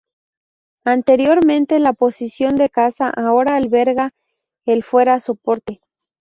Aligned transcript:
Anteriormente 0.83 1.77
la 1.79 1.93
posición 1.93 2.55
de 2.55 2.69
casa, 2.71 3.11
ahora 3.11 3.55
alberga 3.55 4.15
el 4.65 4.81
fuera 4.83 5.19
soporte. 5.19 5.79